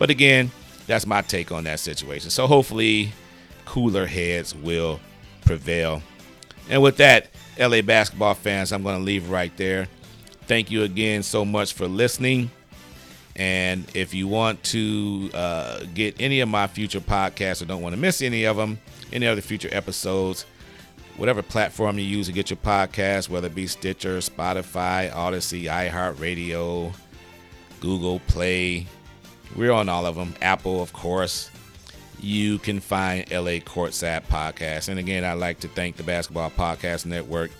[0.00, 0.50] But again,
[0.88, 2.30] that's my take on that situation.
[2.30, 3.12] So hopefully,
[3.64, 4.98] cooler heads will
[5.44, 6.02] prevail.
[6.68, 9.86] And with that, LA basketball fans, I'm going to leave right there.
[10.46, 12.50] Thank you again so much for listening.
[13.34, 17.94] And if you want to uh, get any of my future podcasts or don't want
[17.94, 18.78] to miss any of them,
[19.12, 20.46] any other future episodes,
[21.16, 26.94] whatever platform you use to get your podcast, whether it be Stitcher, Spotify, Odyssey, iHeartRadio,
[27.80, 28.86] Google Play,
[29.54, 30.34] we're on all of them.
[30.40, 31.50] Apple, of course.
[32.20, 34.88] You can find LA Courtside Podcast.
[34.88, 37.50] And again, I'd like to thank the Basketball Podcast Network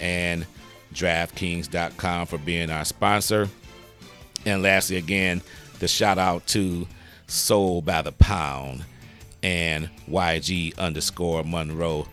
[0.00, 0.46] and
[0.94, 3.48] DraftKings.com for being our sponsor.
[4.44, 5.42] And lastly, again,
[5.78, 6.86] the shout out to
[7.26, 8.84] Soul by the Pound
[9.42, 12.06] and YG underscore Monroe,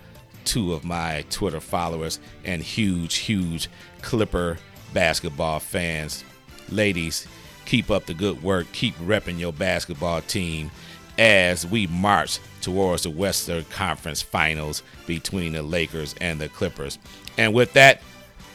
[0.46, 3.70] two of my Twitter followers and huge, huge
[4.02, 4.58] Clipper
[4.94, 6.24] basketball fans.
[6.70, 7.28] Ladies,
[7.66, 8.68] keep up the good work.
[8.74, 10.72] Keep repping your basketball team
[11.18, 16.98] as we march towards the Western Conference Finals between the Lakers and the Clippers.
[17.38, 18.02] And with that,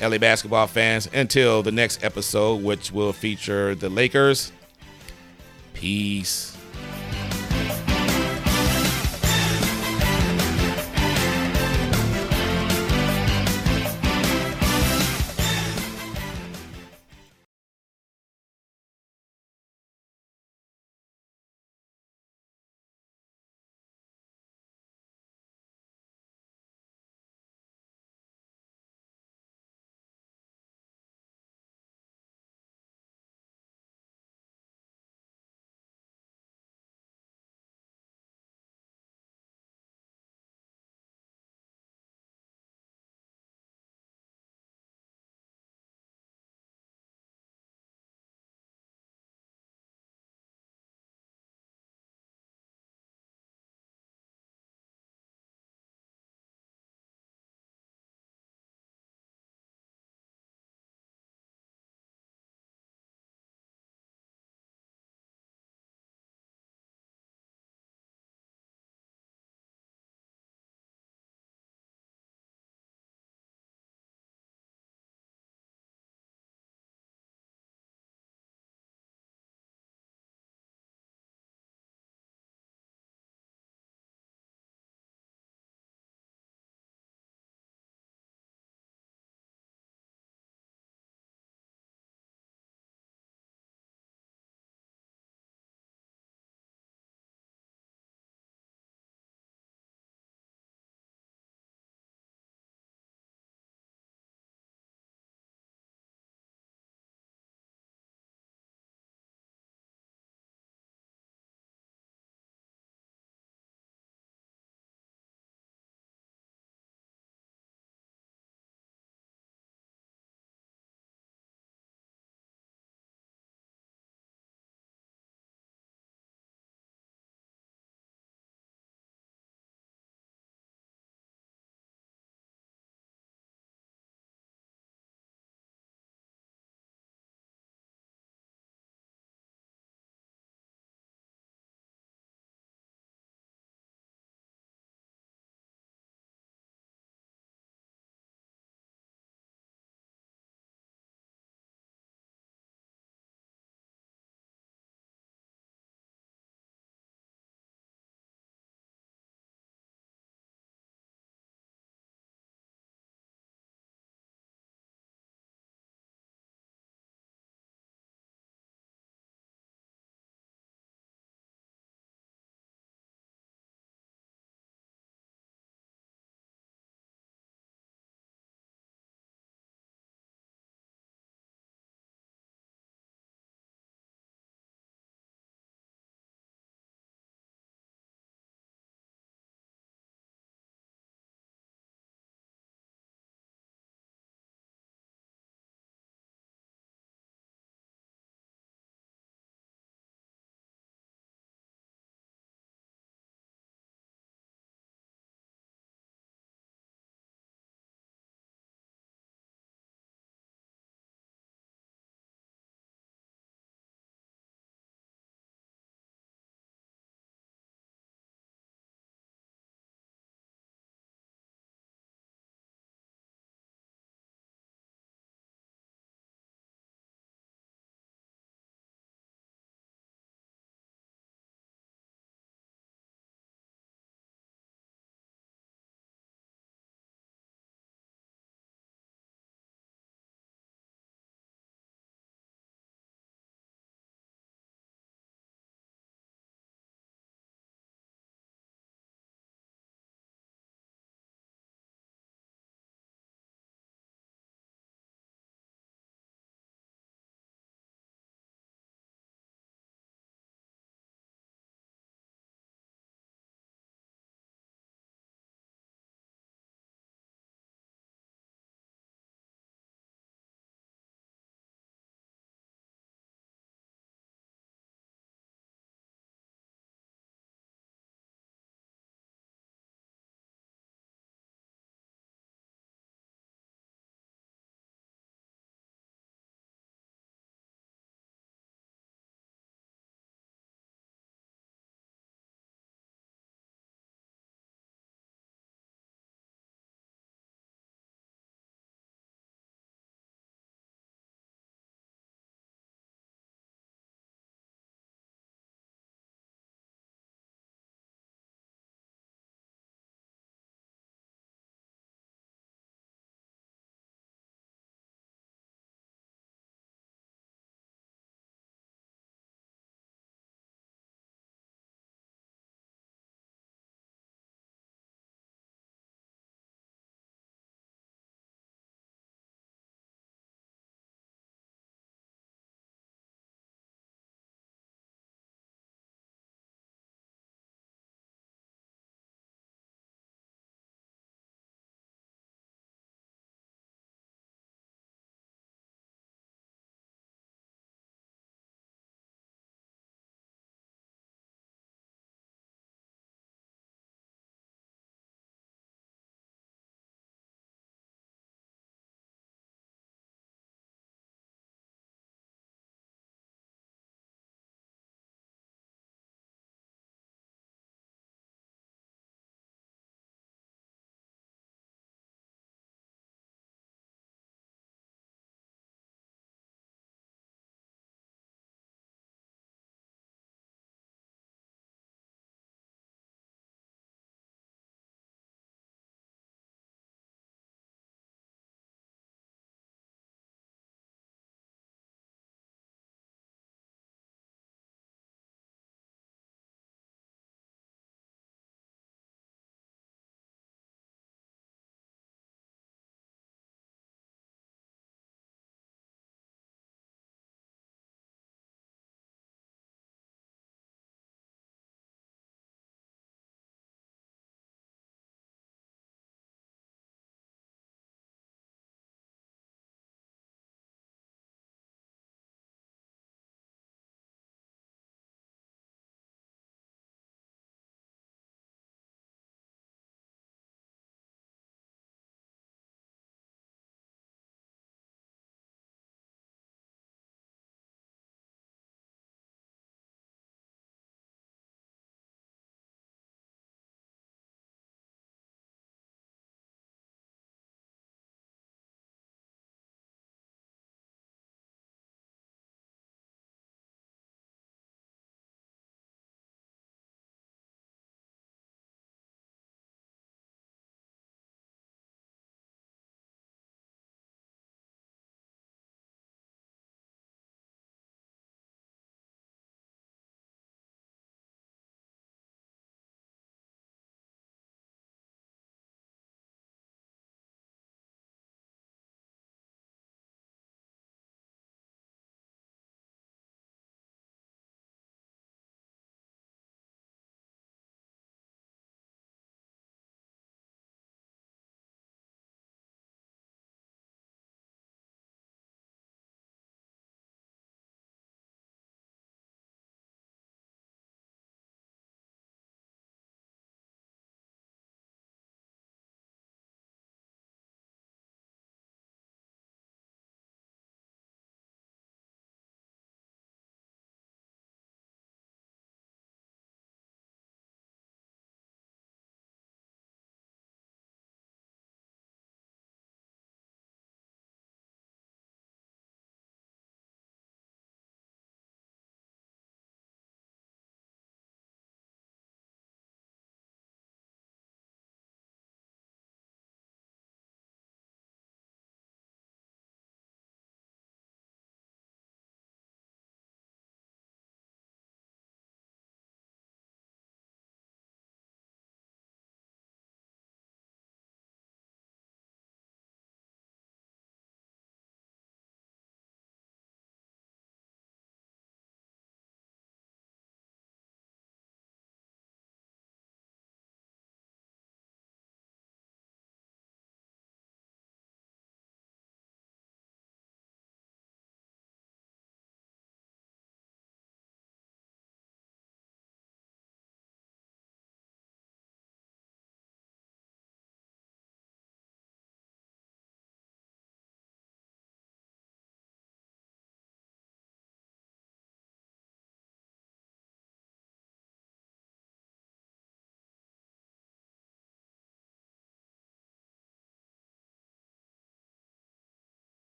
[0.00, 4.52] LA basketball fans, until the next episode, which will feature the Lakers,
[5.74, 6.51] peace.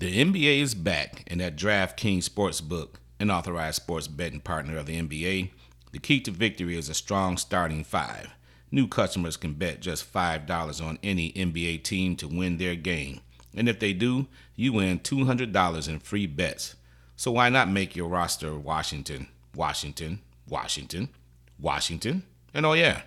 [0.00, 4.98] The NBA is back, and at DraftKings Sportsbook, an authorized sports betting partner of the
[4.98, 5.50] NBA,
[5.92, 8.30] the key to victory is a strong starting five.
[8.70, 13.20] New customers can bet just $5 on any NBA team to win their game.
[13.54, 14.26] And if they do,
[14.56, 16.76] you win $200 in free bets.
[17.14, 21.10] So why not make your roster Washington, Washington, Washington,
[21.58, 22.22] Washington,
[22.54, 23.02] and oh yeah,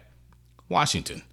[0.70, 1.24] Washington.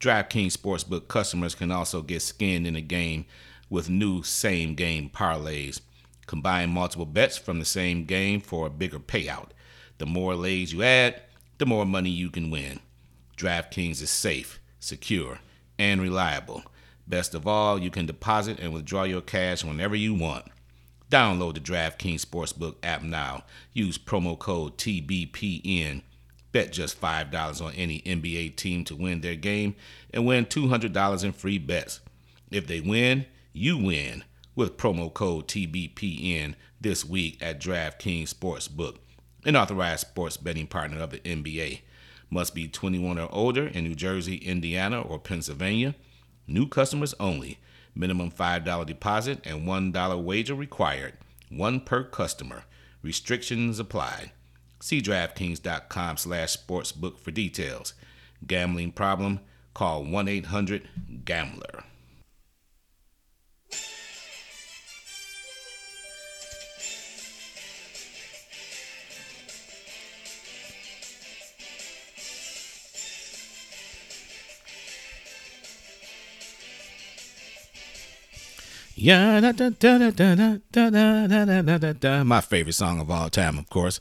[0.00, 3.26] DraftKings Sportsbook customers can also get skinned in the game
[3.72, 5.80] with new same game parlays.
[6.26, 9.48] Combine multiple bets from the same game for a bigger payout.
[9.96, 11.22] The more lays you add,
[11.56, 12.80] the more money you can win.
[13.38, 15.38] DraftKings is safe, secure,
[15.78, 16.62] and reliable.
[17.06, 20.44] Best of all, you can deposit and withdraw your cash whenever you want.
[21.10, 23.44] Download the DraftKings Sportsbook app now.
[23.72, 26.02] Use promo code TBPN.
[26.52, 29.74] Bet just $5 on any NBA team to win their game
[30.12, 32.00] and win $200 in free bets.
[32.50, 34.24] If they win, you win
[34.54, 38.96] with promo code TBPN this week at DraftKings Sportsbook,
[39.44, 41.80] an authorized sports betting partner of the NBA.
[42.30, 45.94] Must be 21 or older in New Jersey, Indiana, or Pennsylvania.
[46.46, 47.58] New customers only.
[47.94, 51.12] Minimum $5 deposit and $1 wager required.
[51.50, 52.64] One per customer.
[53.02, 54.32] Restrictions apply.
[54.80, 57.92] See DraftKings.com slash sportsbook for details.
[58.46, 59.40] Gambling problem?
[59.74, 61.84] Call 1-800-GAMBLER.
[79.02, 79.40] Yeah,
[82.22, 83.98] my favorite song of all time, of course.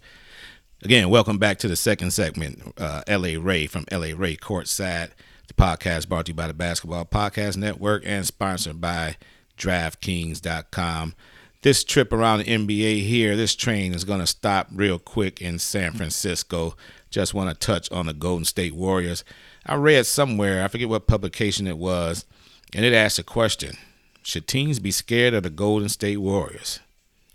[0.84, 2.62] Again, welcome back to the second segment.
[2.78, 3.38] Uh, L.A.
[3.38, 4.14] Ray from L.A.
[4.14, 5.10] Ray Courtside.
[5.48, 9.18] The podcast brought to you by the Basketball Podcast Network and sponsored by
[9.58, 11.16] DraftKings.com.
[11.64, 15.58] This trip around the NBA here, this train is going to stop real quick in
[15.58, 16.76] San Francisco.
[17.10, 19.24] Just want to touch on the Golden State Warriors.
[19.66, 22.24] I read somewhere, I forget what publication it was,
[22.72, 23.78] and it asked a question
[24.24, 26.80] Should teams be scared of the Golden State Warriors?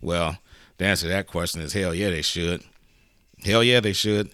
[0.01, 0.39] Well,
[0.79, 2.63] the answer to that question is hell yeah, they should.
[3.45, 4.31] Hell yeah, they should.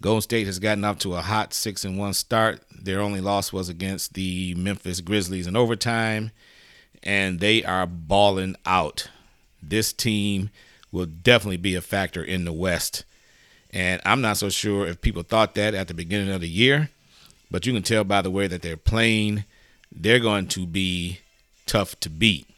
[0.00, 2.62] Golden State has gotten off to a hot six and one start.
[2.70, 6.30] Their only loss was against the Memphis Grizzlies in overtime,
[7.02, 9.08] and they are balling out.
[9.62, 10.50] This team
[10.92, 13.04] will definitely be a factor in the West.
[13.70, 16.90] And I'm not so sure if people thought that at the beginning of the year,
[17.50, 19.44] but you can tell by the way that they're playing,
[19.90, 21.20] they're going to be
[21.66, 22.48] tough to beat,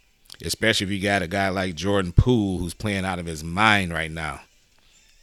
[0.44, 3.92] especially if you got a guy like Jordan Poole who's playing out of his mind
[3.92, 4.40] right now.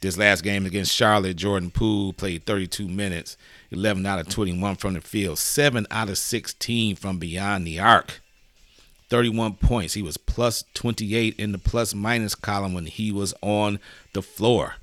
[0.02, 3.36] This last game against Charlotte, Jordan Poole played 32 minutes,
[3.70, 8.20] 11 out of 21 from the field, 7 out of 16 from beyond the arc.
[9.08, 9.94] 31 points.
[9.94, 13.78] He was plus 28 in the plus minus column when he was on
[14.12, 14.74] the floor.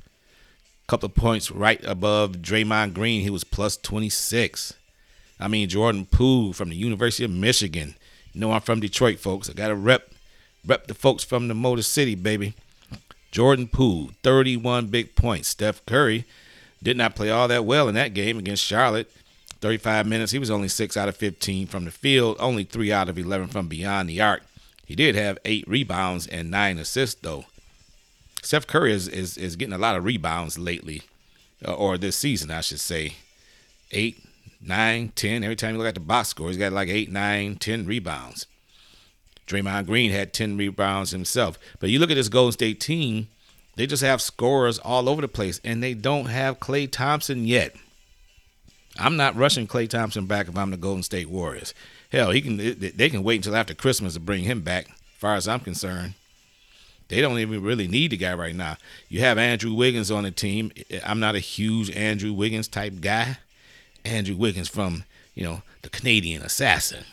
[0.84, 3.22] A couple of points right above Draymond Green.
[3.22, 4.74] He was plus 26.
[5.40, 7.96] I mean, Jordan Poole from the University of Michigan.
[8.34, 9.50] Know I'm from Detroit, folks.
[9.50, 10.10] I got to rep
[10.66, 12.54] rep the folks from the Motor City, baby.
[13.32, 15.48] Jordan Poole, 31 big points.
[15.48, 16.26] Steph Curry
[16.82, 19.12] did not play all that well in that game against Charlotte.
[19.60, 20.34] 35 minutes.
[20.34, 23.48] He was only 6 out of 15 from the field, only 3 out of 11
[23.48, 24.44] from beyond the arc.
[24.86, 27.46] He did have 8 rebounds and 9 assists, though.
[28.42, 31.04] Steph Curry is, is, is getting a lot of rebounds lately,
[31.66, 33.16] uh, or this season, I should say.
[33.92, 34.22] 8,
[34.66, 35.44] 9, 10.
[35.44, 38.48] Every time you look at the box score, he's got like 8, 9, 10 rebounds.
[39.48, 41.60] Draymond Green had 10 rebounds himself.
[41.80, 43.28] But you look at this Golden State team,
[43.76, 47.76] they just have scorers all over the place, and they don't have Klay Thompson yet.
[48.98, 51.74] I'm not rushing Klay Thompson back if I'm the Golden State Warriors.
[52.12, 55.36] Hell, he can they can wait until after Christmas to bring him back, as far
[55.36, 56.14] as I'm concerned.
[57.08, 58.78] They don't even really need the guy right now.
[59.10, 60.72] You have Andrew Wiggins on the team.
[61.04, 63.38] I'm not a huge Andrew Wiggins type guy.
[64.06, 65.04] Andrew Wiggins from,
[65.36, 67.06] you know, the Canadian assassin.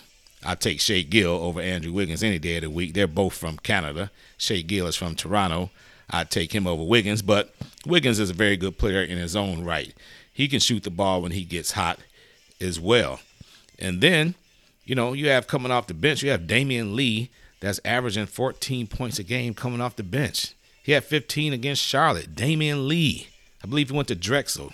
[0.45, 2.95] I'll take Shea Gill over Andrew Wiggins any day of the week.
[2.95, 4.11] They're both from Canada.
[4.38, 5.70] Shea Gill is from Toronto.
[6.11, 7.55] I'd take him over Wiggins, but
[7.86, 9.95] Wiggins is a very good player in his own right.
[10.32, 11.99] He can shoot the ball when he gets hot
[12.61, 13.20] as well.
[13.78, 14.34] And then,
[14.84, 17.30] you know, you have coming off the bench, you have Damion Lee
[17.61, 20.55] that's averaging 14 points a game coming off the bench.
[20.82, 22.34] He had 15 against Charlotte.
[22.34, 23.28] Damion Lee,
[23.62, 24.72] I believe he went to Drexel.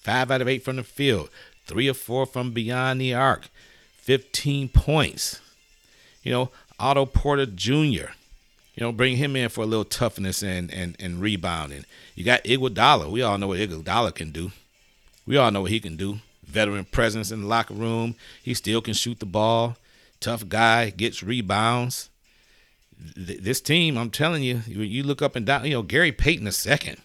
[0.00, 1.30] Five out of eight from the field,
[1.66, 3.48] three or four from beyond the arc,
[3.96, 5.40] 15 points.
[6.22, 8.12] You know, Otto Porter Jr.,
[8.76, 11.84] you know, bring him in for a little toughness and, and, and rebounding.
[12.14, 13.10] You got Iguodala.
[13.10, 14.52] We all know what Iguodala can do.
[15.26, 16.18] We all know what he can do.
[16.44, 18.16] Veteran presence in the locker room.
[18.42, 19.76] He still can shoot the ball.
[20.20, 22.10] Tough guy, gets rebounds.
[23.14, 26.46] th- this team, I'm telling you, you, look up and down, you know, Gary Payton
[26.46, 26.96] II,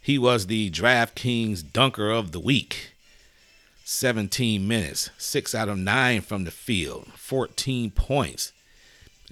[0.00, 2.92] he was the DraftKings dunker of the week.
[3.90, 8.52] 17 minutes, six out of nine from the field, 14 points.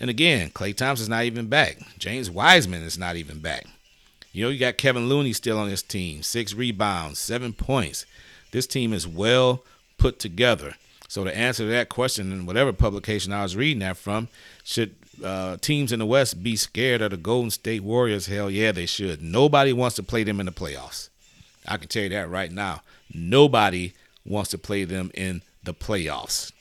[0.00, 1.76] And again, Klay Thompson's not even back.
[1.98, 3.66] James Wiseman is not even back.
[4.32, 8.06] You know, you got Kevin Looney still on this team, six rebounds, seven points.
[8.50, 9.62] This team is well
[9.98, 10.76] put together.
[11.06, 14.28] So to answer that question, in whatever publication I was reading that from,
[14.64, 18.26] should uh, teams in the West be scared of the Golden State Warriors?
[18.26, 19.20] Hell yeah, they should.
[19.20, 21.10] Nobody wants to play them in the playoffs.
[21.68, 22.80] I can tell you that right now.
[23.12, 23.92] Nobody
[24.26, 26.52] wants to play them in the playoffs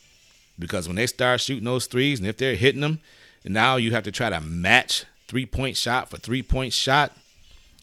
[0.57, 2.99] because when they start shooting those threes, and if they're hitting them,
[3.43, 7.11] now you have to try to match three point shot for three point shot.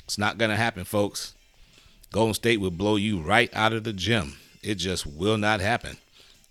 [0.05, 1.35] It's not going to happen, folks.
[2.13, 4.37] Golden State will blow you right out of the gym.
[4.63, 5.97] It just will not happen.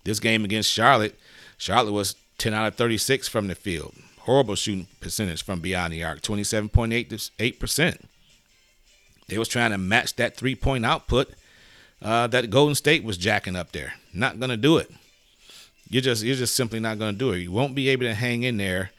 [0.04, 1.18] This game against Charlotte,
[1.56, 3.94] Charlotte was 10 out of 36 from the field.
[4.20, 8.04] Horrible shooting percentage from beyond the arc, 27.8%.
[9.28, 11.30] They was trying to match that three-point output
[12.02, 13.94] uh, that Golden State was jacking up there.
[14.12, 14.90] Not to do it.
[15.88, 17.38] You're just you're just simply not to do it.
[17.38, 18.90] You won't be able to hang in there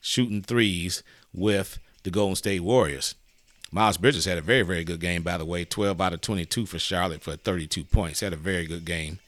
[0.00, 1.02] shooting threes
[1.32, 3.14] with the Golden State Warriors.
[3.72, 5.64] Miles Bridges had a very, very good game, by the way.
[5.64, 8.20] 12 out of 22 for Charlotte for 32 points.
[8.20, 9.20] Had a very good game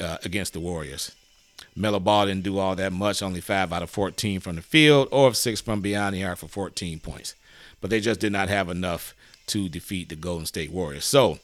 [0.00, 1.12] uh, against the Warriors.
[1.76, 5.08] Melo Ball didn't do all that much, only 5 out of 14 from the field
[5.12, 7.36] or 6 from beyond the arc for 14 points.
[7.80, 9.14] But they just did not have enough
[9.48, 11.04] to defeat the Golden State Warriors.
[11.04, 11.38] So,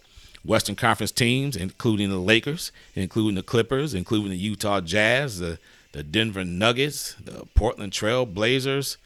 [0.45, 5.59] Western Conference teams, including the Lakers, including the Clippers, including the Utah Jazz, the,
[5.93, 8.97] the Denver Nuggets, the Portland Trail Blazers,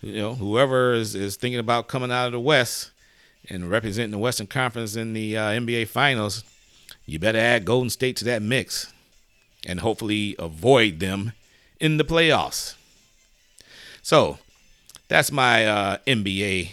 [0.00, 2.90] you know, whoever is, is thinking about coming out of the West
[3.48, 6.44] and representing the Western Conference in the uh, NBA Finals,
[7.06, 8.92] you better add Golden State to that mix
[9.66, 11.32] and hopefully avoid them
[11.80, 12.74] in the playoffs.
[14.02, 14.38] So
[15.08, 16.70] that's my uh, NBA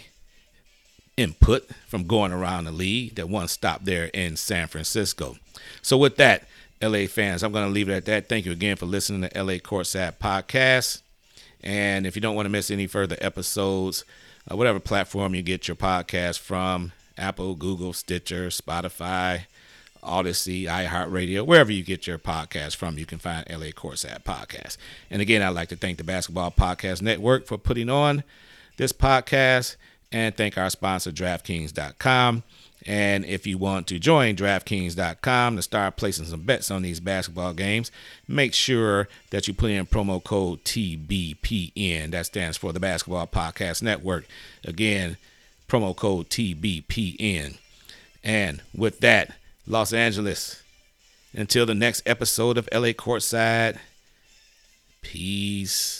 [1.20, 3.16] input from going around the league.
[3.16, 5.36] That one stop there in San Francisco.
[5.82, 6.48] So with that,
[6.82, 8.28] LA fans, I'm going to leave it at that.
[8.28, 11.02] Thank you again for listening to LA Courtside Podcast.
[11.62, 14.04] And if you don't want to miss any further episodes,
[14.50, 19.42] uh, whatever platform you get your podcast from, Apple, Google, Stitcher, Spotify,
[20.02, 24.78] Odyssey, iHeartRadio, wherever you get your podcast from, you can find LA Courtside Podcast.
[25.10, 28.24] And again, I'd like to thank the Basketball Podcast Network for putting on
[28.78, 29.76] this podcast
[30.12, 32.42] and thank our sponsor, DraftKings.com.
[32.86, 37.52] And if you want to join DraftKings.com to start placing some bets on these basketball
[37.52, 37.90] games,
[38.26, 42.10] make sure that you put in promo code TBPN.
[42.10, 44.26] That stands for the Basketball Podcast Network.
[44.64, 45.18] Again,
[45.68, 47.58] promo code TBPN.
[48.24, 49.34] And with that,
[49.66, 50.62] Los Angeles,
[51.34, 53.78] until the next episode of LA Courtside,
[55.02, 55.99] peace.